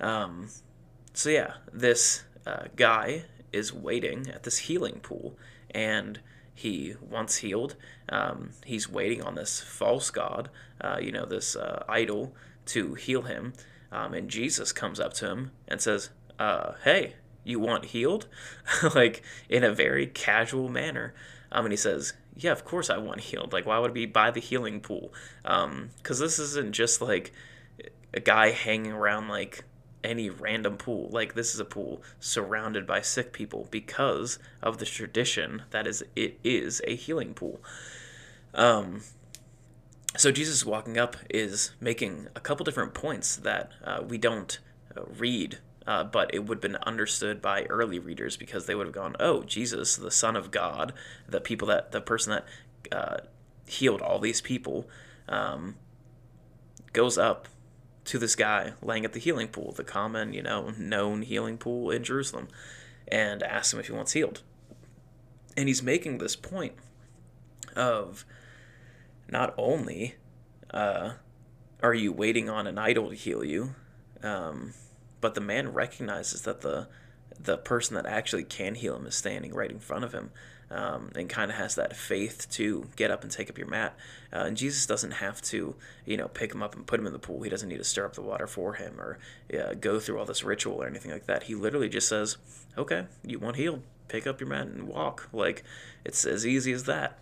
Um, 0.00 0.48
so 1.12 1.30
yeah, 1.30 1.54
this 1.72 2.24
uh, 2.46 2.64
guy 2.76 3.24
is 3.52 3.72
waiting 3.72 4.28
at 4.28 4.44
this 4.44 4.58
healing 4.58 5.00
pool, 5.00 5.36
and 5.70 6.20
he 6.54 6.94
once 7.00 7.36
healed, 7.36 7.76
um, 8.08 8.50
he's 8.64 8.88
waiting 8.88 9.22
on 9.22 9.34
this 9.34 9.60
false 9.60 10.10
god, 10.10 10.50
uh, 10.80 10.98
you 11.00 11.12
know, 11.12 11.26
this 11.26 11.56
uh, 11.56 11.84
idol, 11.88 12.34
to 12.66 12.94
heal 12.94 13.22
him. 13.22 13.52
Um, 13.92 14.14
and 14.14 14.30
Jesus 14.30 14.72
comes 14.72 15.00
up 15.00 15.14
to 15.14 15.28
him 15.28 15.50
and 15.66 15.80
says, 15.80 16.10
uh, 16.38 16.72
"Hey, 16.84 17.14
you 17.44 17.58
want 17.58 17.86
healed?" 17.86 18.28
like 18.94 19.22
in 19.48 19.64
a 19.64 19.72
very 19.72 20.06
casual 20.06 20.68
manner. 20.68 21.14
Um, 21.52 21.66
and 21.66 21.72
he 21.72 21.76
says, 21.76 22.14
"Yeah, 22.36 22.52
of 22.52 22.64
course 22.64 22.90
I 22.90 22.98
want 22.98 23.20
healed. 23.20 23.52
Like, 23.52 23.66
why 23.66 23.78
would 23.78 23.90
it 23.90 23.94
be 23.94 24.06
by 24.06 24.30
the 24.30 24.40
healing 24.40 24.80
pool? 24.80 25.12
Um, 25.44 25.90
because 25.98 26.18
this 26.18 26.38
isn't 26.38 26.72
just 26.72 27.00
like 27.00 27.32
a 28.14 28.20
guy 28.20 28.50
hanging 28.50 28.92
around 28.92 29.28
like 29.28 29.64
any 30.02 30.30
random 30.30 30.76
pool. 30.76 31.08
Like, 31.10 31.34
this 31.34 31.54
is 31.54 31.60
a 31.60 31.64
pool 31.64 32.02
surrounded 32.18 32.86
by 32.86 33.00
sick 33.02 33.32
people 33.32 33.68
because 33.70 34.38
of 34.62 34.78
the 34.78 34.86
tradition 34.86 35.64
that 35.70 35.86
is 35.86 36.04
it 36.16 36.38
is 36.44 36.80
a 36.86 36.96
healing 36.96 37.34
pool. 37.34 37.60
Um." 38.54 39.02
So 40.16 40.32
Jesus 40.32 40.66
walking 40.66 40.98
up 40.98 41.16
is 41.28 41.70
making 41.80 42.26
a 42.34 42.40
couple 42.40 42.64
different 42.64 42.94
points 42.94 43.36
that 43.36 43.70
uh, 43.84 44.02
we 44.06 44.18
don't 44.18 44.58
uh, 44.96 45.02
read 45.04 45.58
uh, 45.90 46.04
but 46.04 46.32
it 46.32 46.46
would 46.46 46.58
have 46.58 46.62
been 46.62 46.76
understood 46.84 47.42
by 47.42 47.64
early 47.64 47.98
readers 47.98 48.36
because 48.36 48.66
they 48.66 48.76
would 48.76 48.86
have 48.86 48.94
gone, 48.94 49.16
"Oh, 49.18 49.42
Jesus, 49.42 49.96
the 49.96 50.12
Son 50.12 50.36
of 50.36 50.52
God, 50.52 50.92
the 51.28 51.40
people 51.40 51.66
that 51.66 51.90
the 51.90 52.00
person 52.00 52.32
that 52.32 52.96
uh, 52.96 53.16
healed 53.66 54.00
all 54.00 54.20
these 54.20 54.40
people, 54.40 54.88
um, 55.28 55.74
goes 56.92 57.18
up 57.18 57.48
to 58.04 58.20
this 58.20 58.36
guy 58.36 58.74
laying 58.80 59.04
at 59.04 59.14
the 59.14 59.18
healing 59.18 59.48
pool, 59.48 59.72
the 59.72 59.82
common, 59.82 60.32
you 60.32 60.42
know, 60.42 60.72
known 60.78 61.22
healing 61.22 61.58
pool 61.58 61.90
in 61.90 62.04
Jerusalem, 62.04 62.46
and 63.08 63.42
asks 63.42 63.74
him 63.74 63.80
if 63.80 63.88
he 63.88 63.92
wants 63.92 64.12
healed." 64.12 64.42
And 65.56 65.66
he's 65.66 65.82
making 65.82 66.18
this 66.18 66.36
point 66.36 66.74
of 67.74 68.24
not 69.28 69.52
only 69.58 70.14
uh, 70.72 71.14
are 71.82 71.94
you 71.94 72.12
waiting 72.12 72.48
on 72.48 72.68
an 72.68 72.78
idol 72.78 73.08
to 73.08 73.16
heal 73.16 73.44
you. 73.44 73.74
Um, 74.22 74.72
but 75.20 75.34
the 75.34 75.40
man 75.40 75.72
recognizes 75.72 76.42
that 76.42 76.60
the 76.60 76.88
the 77.38 77.56
person 77.56 77.94
that 77.94 78.06
actually 78.06 78.44
can 78.44 78.74
heal 78.74 78.96
him 78.96 79.06
is 79.06 79.14
standing 79.14 79.54
right 79.54 79.70
in 79.70 79.78
front 79.78 80.04
of 80.04 80.12
him 80.12 80.30
um, 80.70 81.10
and 81.14 81.28
kind 81.28 81.50
of 81.50 81.56
has 81.56 81.74
that 81.74 81.96
faith 81.96 82.46
to 82.50 82.86
get 82.96 83.10
up 83.10 83.22
and 83.22 83.30
take 83.30 83.50
up 83.50 83.58
your 83.58 83.66
mat. 83.66 83.96
Uh, 84.32 84.40
and 84.40 84.56
Jesus 84.56 84.86
doesn't 84.86 85.12
have 85.12 85.40
to, 85.42 85.74
you 86.04 86.16
know, 86.16 86.28
pick 86.28 86.52
him 86.52 86.62
up 86.62 86.76
and 86.76 86.86
put 86.86 87.00
him 87.00 87.06
in 87.06 87.12
the 87.12 87.18
pool. 87.18 87.42
He 87.42 87.50
doesn't 87.50 87.68
need 87.68 87.78
to 87.78 87.84
stir 87.84 88.04
up 88.04 88.14
the 88.14 88.22
water 88.22 88.46
for 88.46 88.74
him 88.74 89.00
or 89.00 89.18
uh, 89.52 89.74
go 89.74 89.98
through 89.98 90.18
all 90.18 90.24
this 90.24 90.44
ritual 90.44 90.82
or 90.82 90.86
anything 90.86 91.10
like 91.10 91.26
that. 91.26 91.44
He 91.44 91.54
literally 91.54 91.88
just 91.88 92.08
says, 92.08 92.36
okay, 92.78 93.06
you 93.24 93.38
want 93.38 93.56
healed, 93.56 93.82
pick 94.08 94.26
up 94.26 94.40
your 94.40 94.48
mat 94.48 94.68
and 94.68 94.86
walk. 94.86 95.28
Like, 95.32 95.64
it's 96.04 96.24
as 96.24 96.46
easy 96.46 96.72
as 96.72 96.84
that. 96.84 97.18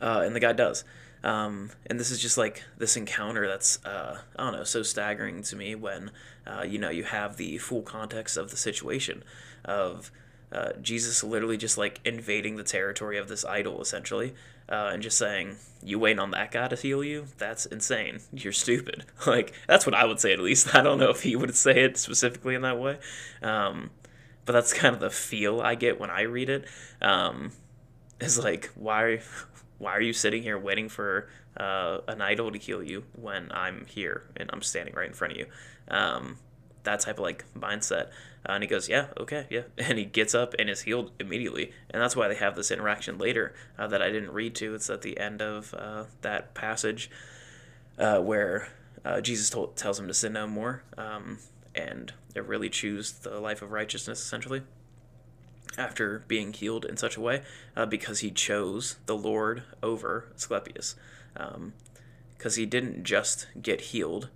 Uh, 0.00 0.22
and 0.24 0.34
the 0.34 0.40
guy 0.40 0.52
does. 0.52 0.84
Um, 1.22 1.70
and 1.86 2.00
this 2.00 2.10
is 2.10 2.20
just 2.20 2.38
like 2.38 2.62
this 2.78 2.96
encounter 2.96 3.46
that's 3.46 3.84
uh, 3.84 4.20
I 4.36 4.42
don't 4.42 4.52
know 4.54 4.64
so 4.64 4.82
staggering 4.82 5.42
to 5.44 5.56
me 5.56 5.74
when 5.74 6.10
uh, 6.46 6.62
you 6.62 6.78
know 6.78 6.90
you 6.90 7.04
have 7.04 7.36
the 7.36 7.58
full 7.58 7.82
context 7.82 8.36
of 8.36 8.50
the 8.50 8.56
situation 8.56 9.22
of 9.64 10.10
uh, 10.52 10.72
Jesus 10.80 11.22
literally 11.22 11.56
just 11.56 11.76
like 11.76 12.00
invading 12.04 12.56
the 12.56 12.64
territory 12.64 13.18
of 13.18 13.28
this 13.28 13.44
idol 13.44 13.80
essentially 13.80 14.34
uh, 14.68 14.90
and 14.92 15.02
just 15.02 15.18
saying 15.18 15.56
you 15.82 15.98
wait 15.98 16.18
on 16.18 16.30
that 16.30 16.50
guy 16.50 16.68
to 16.68 16.76
heal 16.76 17.02
you? 17.04 17.26
That's 17.38 17.66
insane. 17.66 18.20
You're 18.32 18.52
stupid. 18.52 19.04
Like 19.26 19.52
that's 19.68 19.84
what 19.84 19.94
I 19.94 20.06
would 20.06 20.18
say 20.18 20.32
at 20.32 20.40
least. 20.40 20.74
I 20.74 20.82
don't 20.82 20.98
know 20.98 21.10
if 21.10 21.22
he 21.22 21.36
would 21.36 21.54
say 21.54 21.84
it 21.84 21.98
specifically 21.98 22.54
in 22.54 22.62
that 22.62 22.80
way. 22.80 22.98
Um, 23.42 23.90
but 24.46 24.54
that's 24.54 24.72
kind 24.72 24.94
of 24.94 25.00
the 25.00 25.10
feel 25.10 25.60
I 25.60 25.74
get 25.74 26.00
when 26.00 26.10
I 26.10 26.22
read 26.22 26.48
it 26.48 26.64
um, 27.02 27.52
is 28.18 28.38
like 28.42 28.70
why 28.74 29.20
why 29.80 29.92
are 29.92 30.00
you 30.00 30.12
sitting 30.12 30.42
here 30.42 30.58
waiting 30.58 30.90
for 30.90 31.28
uh, 31.56 31.98
an 32.06 32.20
idol 32.20 32.52
to 32.52 32.58
heal 32.58 32.82
you 32.82 33.02
when 33.18 33.50
I'm 33.50 33.86
here 33.86 34.24
and 34.36 34.50
I'm 34.52 34.60
standing 34.60 34.94
right 34.94 35.08
in 35.08 35.14
front 35.14 35.32
of 35.32 35.38
you? 35.38 35.46
Um, 35.88 36.38
that 36.84 37.00
type 37.00 37.16
of 37.16 37.22
like 37.22 37.46
mindset. 37.54 38.08
Uh, 38.46 38.52
and 38.52 38.62
he 38.62 38.68
goes, 38.68 38.90
yeah, 38.90 39.06
okay, 39.18 39.46
yeah. 39.48 39.62
And 39.78 39.98
he 39.98 40.04
gets 40.04 40.34
up 40.34 40.54
and 40.58 40.68
is 40.68 40.82
healed 40.82 41.12
immediately. 41.18 41.72
And 41.90 42.00
that's 42.00 42.14
why 42.14 42.28
they 42.28 42.34
have 42.34 42.56
this 42.56 42.70
interaction 42.70 43.16
later 43.16 43.54
uh, 43.78 43.86
that 43.88 44.02
I 44.02 44.10
didn't 44.10 44.32
read 44.32 44.54
to. 44.56 44.74
It's 44.74 44.90
at 44.90 45.00
the 45.00 45.18
end 45.18 45.40
of 45.40 45.74
uh, 45.74 46.04
that 46.20 46.54
passage 46.54 47.10
uh, 47.98 48.20
where 48.20 48.68
uh, 49.02 49.22
Jesus 49.22 49.48
told, 49.48 49.76
tells 49.76 49.98
him 49.98 50.08
to 50.08 50.14
sin 50.14 50.34
no 50.34 50.46
more 50.46 50.82
um, 50.98 51.38
and 51.74 52.12
to 52.34 52.42
really 52.42 52.68
choose 52.68 53.12
the 53.12 53.40
life 53.40 53.62
of 53.62 53.72
righteousness, 53.72 54.20
essentially 54.20 54.60
after 55.78 56.24
being 56.28 56.52
healed 56.52 56.84
in 56.84 56.96
such 56.96 57.16
a 57.16 57.20
way 57.20 57.42
uh, 57.76 57.86
because 57.86 58.20
he 58.20 58.30
chose 58.30 58.96
the 59.06 59.16
Lord 59.16 59.62
over 59.82 60.26
Asclepius. 60.34 60.96
Because 61.32 62.56
um, 62.56 62.60
he 62.60 62.66
didn't 62.66 63.04
just 63.04 63.46
get 63.60 63.80
healed, 63.80 64.28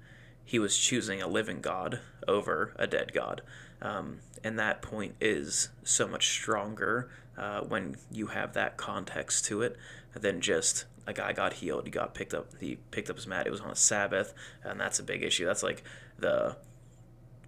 he 0.44 0.58
was 0.58 0.78
choosing 0.78 1.20
a 1.20 1.26
living 1.26 1.60
God 1.60 2.00
over 2.28 2.74
a 2.76 2.86
dead 2.86 3.12
God. 3.12 3.42
Um, 3.82 4.20
and 4.42 4.58
that 4.58 4.82
point 4.82 5.14
is 5.20 5.70
so 5.82 6.06
much 6.06 6.28
stronger 6.28 7.10
uh, 7.36 7.60
when 7.62 7.96
you 8.10 8.28
have 8.28 8.52
that 8.52 8.76
context 8.76 9.44
to 9.46 9.62
it 9.62 9.76
than 10.14 10.40
just 10.40 10.84
a 11.06 11.12
guy 11.12 11.32
got 11.32 11.54
healed, 11.54 11.84
he 11.84 11.90
got 11.90 12.14
picked 12.14 12.32
up, 12.32 12.48
he 12.60 12.76
picked 12.90 13.10
up 13.10 13.16
his 13.16 13.26
mat, 13.26 13.46
it 13.46 13.50
was 13.50 13.60
on 13.60 13.70
a 13.70 13.76
Sabbath, 13.76 14.32
and 14.62 14.80
that's 14.80 14.98
a 14.98 15.02
big 15.02 15.22
issue. 15.22 15.44
That's 15.44 15.62
like 15.62 15.82
the 16.18 16.56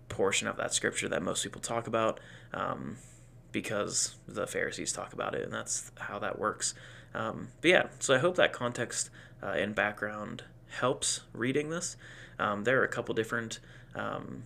portion 0.09 0.49
of 0.49 0.57
that 0.57 0.75
scripture 0.75 1.09
that 1.09 1.23
most 1.23 1.43
people 1.43 1.61
talk 1.61 1.87
about. 1.87 2.21
Um, 2.53 2.97
because 3.57 4.17
the 4.29 4.47
Pharisees 4.47 4.93
talk 4.93 5.15
about 5.15 5.35
it, 5.35 5.43
and 5.43 5.51
that's 5.51 5.91
how 5.97 6.19
that 6.19 6.39
works. 6.39 6.75
Um, 7.15 7.49
but 7.63 7.71
yeah, 7.71 7.87
so 8.01 8.15
I 8.15 8.19
hope 8.19 8.37
that 8.37 8.53
context 8.53 9.09
uh, 9.43 9.47
and 9.47 9.75
background 9.75 10.43
helps 10.69 11.23
reading 11.33 11.71
this. 11.71 11.97
Um, 12.39 12.65
there 12.65 12.79
are 12.79 12.85
a 12.85 12.89
couple 12.89 13.15
different 13.15 13.61
um, 13.95 14.43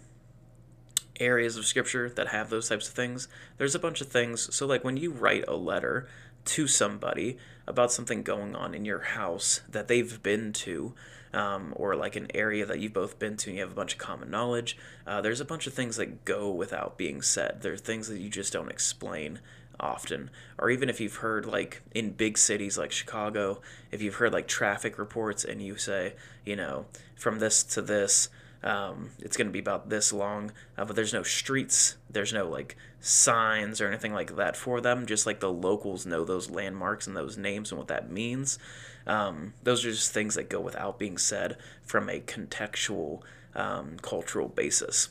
areas 1.18 1.56
of 1.56 1.66
scripture 1.66 2.08
that 2.08 2.28
have 2.28 2.50
those 2.50 2.68
types 2.68 2.86
of 2.86 2.94
things. 2.94 3.26
There's 3.58 3.74
a 3.74 3.80
bunch 3.80 4.00
of 4.00 4.06
things. 4.06 4.54
So, 4.54 4.64
like 4.64 4.84
when 4.84 4.96
you 4.96 5.10
write 5.10 5.44
a 5.48 5.56
letter 5.56 6.06
to 6.44 6.68
somebody 6.68 7.36
about 7.66 7.90
something 7.90 8.22
going 8.22 8.54
on 8.54 8.74
in 8.74 8.84
your 8.84 9.00
house 9.00 9.62
that 9.68 9.88
they've 9.88 10.22
been 10.22 10.52
to, 10.52 10.94
um, 11.32 11.72
or 11.76 11.94
like 11.96 12.16
an 12.16 12.28
area 12.34 12.66
that 12.66 12.80
you've 12.80 12.92
both 12.92 13.18
been 13.18 13.36
to 13.38 13.50
and 13.50 13.56
you 13.56 13.62
have 13.62 13.72
a 13.72 13.76
bunch 13.76 13.92
of 13.92 13.98
common 13.98 14.30
knowledge, 14.30 14.76
uh, 15.06 15.20
there's 15.20 15.40
a 15.40 15.44
bunch 15.44 15.66
of 15.66 15.74
things 15.74 15.96
that 15.96 16.24
go 16.24 16.50
without 16.50 16.98
being 16.98 17.22
said. 17.22 17.62
There 17.62 17.72
are 17.72 17.78
things 17.78 18.08
that 18.08 18.18
you 18.18 18.28
just 18.28 18.52
don't 18.52 18.70
explain 18.70 19.40
often. 19.78 20.30
Or 20.58 20.70
even 20.70 20.88
if 20.88 21.00
you've 21.00 21.16
heard, 21.16 21.46
like, 21.46 21.82
in 21.94 22.10
big 22.10 22.36
cities 22.36 22.76
like 22.76 22.92
Chicago, 22.92 23.60
if 23.90 24.02
you've 24.02 24.16
heard, 24.16 24.32
like, 24.32 24.46
traffic 24.46 24.98
reports 24.98 25.44
and 25.44 25.62
you 25.62 25.76
say, 25.76 26.14
you 26.44 26.56
know, 26.56 26.86
from 27.16 27.38
this 27.38 27.62
to 27.64 27.82
this, 27.82 28.28
Um, 28.62 29.10
it's 29.20 29.36
going 29.36 29.46
to 29.46 29.52
be 29.52 29.58
about 29.58 29.88
this 29.88 30.12
long, 30.12 30.52
uh, 30.76 30.84
but 30.84 30.94
there's 30.94 31.14
no 31.14 31.22
streets, 31.22 31.96
there's 32.10 32.32
no 32.32 32.48
like 32.48 32.76
signs 33.00 33.80
or 33.80 33.88
anything 33.88 34.12
like 34.12 34.36
that 34.36 34.56
for 34.56 34.80
them. 34.80 35.06
Just 35.06 35.26
like 35.26 35.40
the 35.40 35.52
locals 35.52 36.04
know 36.04 36.24
those 36.24 36.50
landmarks 36.50 37.06
and 37.06 37.16
those 37.16 37.38
names 37.38 37.72
and 37.72 37.78
what 37.78 37.88
that 37.88 38.10
means. 38.10 38.58
Um, 39.06 39.54
those 39.62 39.84
are 39.84 39.90
just 39.90 40.12
things 40.12 40.34
that 40.34 40.50
go 40.50 40.60
without 40.60 40.98
being 40.98 41.16
said 41.16 41.56
from 41.82 42.10
a 42.10 42.20
contextual, 42.20 43.22
um, 43.54 43.96
cultural 44.02 44.48
basis 44.48 45.08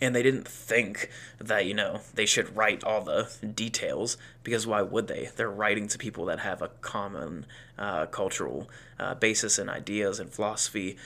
and 0.00 0.14
they 0.14 0.22
didn't 0.22 0.46
think 0.46 1.10
that 1.38 1.66
you 1.66 1.74
know 1.74 2.00
they 2.14 2.26
should 2.26 2.54
write 2.56 2.84
all 2.84 3.02
the 3.02 3.28
details 3.54 4.16
because 4.42 4.66
why 4.66 4.82
would 4.82 5.08
they 5.08 5.30
they're 5.36 5.50
writing 5.50 5.88
to 5.88 5.98
people 5.98 6.24
that 6.26 6.40
have 6.40 6.62
a 6.62 6.68
common 6.80 7.46
uh, 7.78 8.06
cultural 8.06 8.68
uh, 8.98 9.14
basis 9.14 9.58
and 9.58 9.68
ideas 9.68 10.20
and 10.20 10.32
philosophy 10.32 10.96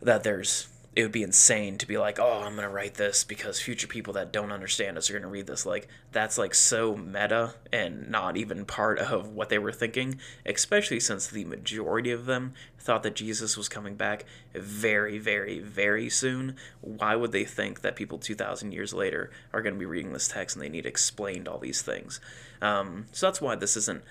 that 0.00 0.22
there's 0.22 0.68
it 0.96 1.02
would 1.02 1.12
be 1.12 1.22
insane 1.22 1.76
to 1.76 1.86
be 1.86 1.98
like, 1.98 2.18
oh, 2.18 2.40
I'm 2.42 2.54
gonna 2.56 2.70
write 2.70 2.94
this 2.94 3.22
because 3.22 3.60
future 3.60 3.86
people 3.86 4.14
that 4.14 4.32
don't 4.32 4.50
understand 4.50 4.96
us 4.96 5.10
are 5.10 5.12
gonna 5.12 5.30
read 5.30 5.46
this. 5.46 5.66
Like 5.66 5.88
that's 6.10 6.38
like 6.38 6.54
so 6.54 6.96
meta 6.96 7.54
and 7.70 8.08
not 8.10 8.38
even 8.38 8.64
part 8.64 8.98
of 8.98 9.28
what 9.28 9.50
they 9.50 9.58
were 9.58 9.72
thinking. 9.72 10.18
Especially 10.46 10.98
since 10.98 11.26
the 11.26 11.44
majority 11.44 12.10
of 12.10 12.24
them 12.24 12.54
thought 12.78 13.02
that 13.02 13.14
Jesus 13.14 13.58
was 13.58 13.68
coming 13.68 13.94
back 13.94 14.24
very, 14.54 15.18
very, 15.18 15.58
very 15.58 16.08
soon. 16.08 16.56
Why 16.80 17.14
would 17.14 17.32
they 17.32 17.44
think 17.44 17.82
that 17.82 17.94
people 17.94 18.16
2,000 18.16 18.72
years 18.72 18.94
later 18.94 19.30
are 19.52 19.60
gonna 19.60 19.76
be 19.76 19.84
reading 19.84 20.14
this 20.14 20.28
text 20.28 20.56
and 20.56 20.64
they 20.64 20.70
need 20.70 20.86
explained 20.86 21.46
all 21.46 21.58
these 21.58 21.82
things? 21.82 22.20
Um, 22.62 23.04
so 23.12 23.26
that's 23.26 23.42
why 23.42 23.54
this 23.54 23.76
isn't 23.76 24.02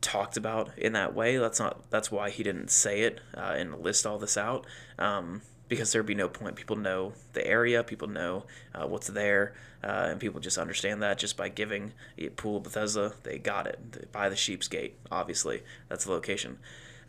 talked 0.00 0.36
about 0.36 0.70
in 0.78 0.92
that 0.92 1.16
way. 1.16 1.36
That's 1.36 1.58
not. 1.58 1.90
That's 1.90 2.12
why 2.12 2.30
he 2.30 2.44
didn't 2.44 2.70
say 2.70 3.00
it 3.00 3.20
uh, 3.36 3.54
and 3.56 3.80
list 3.80 4.06
all 4.06 4.20
this 4.20 4.36
out. 4.36 4.64
Um, 5.00 5.42
because 5.68 5.92
there'd 5.92 6.06
be 6.06 6.14
no 6.14 6.28
point. 6.28 6.56
People 6.56 6.76
know 6.76 7.12
the 7.32 7.46
area, 7.46 7.84
people 7.84 8.08
know 8.08 8.44
uh, 8.74 8.86
what's 8.86 9.08
there, 9.08 9.54
uh, 9.84 10.08
and 10.10 10.20
people 10.20 10.40
just 10.40 10.58
understand 10.58 11.02
that 11.02 11.18
just 11.18 11.36
by 11.36 11.48
giving 11.48 11.92
Pool 12.36 12.60
Bethesda. 12.60 13.12
They 13.22 13.38
got 13.38 13.66
it 13.66 14.10
by 14.12 14.28
the 14.28 14.36
Sheep's 14.36 14.68
Gate. 14.68 14.96
Obviously, 15.10 15.62
that's 15.88 16.04
the 16.04 16.12
location. 16.12 16.58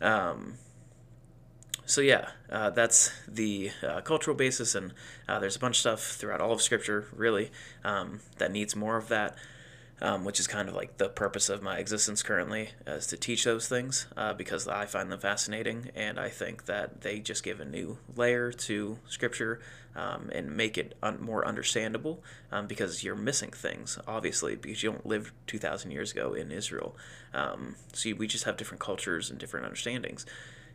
Um, 0.00 0.54
so 1.86 2.00
yeah, 2.00 2.30
uh, 2.50 2.70
that's 2.70 3.10
the 3.26 3.72
uh, 3.82 4.00
cultural 4.02 4.36
basis, 4.36 4.74
and 4.74 4.94
uh, 5.28 5.40
there's 5.40 5.56
a 5.56 5.58
bunch 5.58 5.76
of 5.78 5.80
stuff 5.80 6.02
throughout 6.12 6.40
all 6.40 6.52
of 6.52 6.62
Scripture, 6.62 7.08
really, 7.12 7.50
um, 7.84 8.20
that 8.38 8.52
needs 8.52 8.76
more 8.76 8.96
of 8.96 9.08
that 9.08 9.36
um, 10.02 10.24
which 10.24 10.40
is 10.40 10.46
kind 10.46 10.68
of 10.68 10.74
like 10.74 10.96
the 10.96 11.08
purpose 11.08 11.48
of 11.48 11.62
my 11.62 11.78
existence 11.78 12.22
currently, 12.22 12.70
is 12.86 13.06
to 13.08 13.16
teach 13.16 13.44
those 13.44 13.68
things 13.68 14.06
uh, 14.16 14.32
because 14.32 14.66
I 14.66 14.86
find 14.86 15.10
them 15.10 15.20
fascinating 15.20 15.90
and 15.94 16.18
I 16.18 16.28
think 16.28 16.66
that 16.66 17.02
they 17.02 17.20
just 17.20 17.42
give 17.42 17.60
a 17.60 17.64
new 17.64 17.98
layer 18.16 18.52
to 18.52 18.98
Scripture 19.08 19.60
um, 19.96 20.30
and 20.32 20.56
make 20.56 20.78
it 20.78 20.94
un- 21.02 21.20
more 21.20 21.46
understandable 21.46 22.22
um, 22.52 22.66
because 22.66 23.02
you're 23.02 23.16
missing 23.16 23.50
things, 23.50 23.98
obviously, 24.06 24.56
because 24.56 24.82
you 24.82 24.90
don't 24.90 25.06
live 25.06 25.32
2,000 25.46 25.90
years 25.90 26.12
ago 26.12 26.32
in 26.34 26.50
Israel. 26.50 26.96
Um, 27.34 27.76
so 27.92 28.12
we 28.14 28.26
just 28.26 28.44
have 28.44 28.56
different 28.56 28.80
cultures 28.80 29.30
and 29.30 29.38
different 29.38 29.66
understandings 29.66 30.24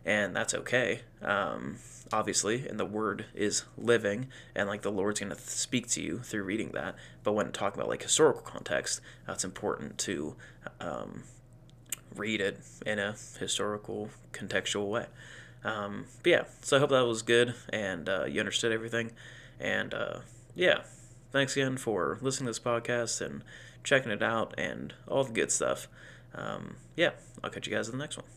and 0.06 0.36
that's 0.36 0.54
okay. 0.54 1.02
Um, 1.22 1.78
obviously, 2.14 2.68
and 2.68 2.80
the 2.80 2.86
word 2.86 3.26
is 3.34 3.64
living, 3.78 4.28
and 4.56 4.70
like 4.70 4.84
the 4.84 4.92
Lord's 4.92 5.20
going 5.20 5.32
to 5.32 5.40
speak 5.40 5.88
to 5.90 6.02
you 6.02 6.20
through 6.20 6.44
reading 6.44 6.72
that. 6.74 6.96
But 7.24 7.34
when 7.34 7.52
talking 7.52 7.80
about 7.80 7.90
like 7.90 8.04
historical 8.04 8.42
context, 8.42 9.02
that's 9.26 9.44
important 9.44 9.98
to 10.00 10.36
um, 10.80 11.24
read 12.16 12.42
it 12.42 12.60
in 12.86 13.00
a 13.00 13.16
historical, 13.40 14.10
contextual 14.32 14.90
way. 14.90 15.08
Um, 15.64 16.06
but 16.22 16.30
yeah, 16.30 16.44
so 16.62 16.78
I 16.78 16.80
hope 16.80 16.92
that 16.92 17.06
was 17.06 17.24
good 17.24 17.56
and 17.70 18.08
uh, 18.08 18.26
you 18.26 18.40
understood 18.40 18.72
everything. 18.72 19.12
And 19.60 19.94
uh, 19.94 20.20
yeah, 20.54 20.82
thanks 21.32 21.58
again 21.58 21.78
for 21.78 22.20
listening 22.22 22.46
to 22.46 22.52
this 22.52 22.60
podcast 22.60 23.20
and 23.20 23.44
checking 23.84 24.12
it 24.12 24.22
out 24.22 24.54
and 24.58 24.94
all 25.08 25.24
the 25.24 25.34
good 25.34 25.52
stuff. 25.52 25.88
Um, 26.36 26.76
yeah, 26.96 27.12
I'll 27.44 27.50
catch 27.50 27.68
you 27.68 27.76
guys 27.76 27.88
in 27.88 27.98
the 27.98 28.04
next 28.04 28.18
one. 28.18 28.35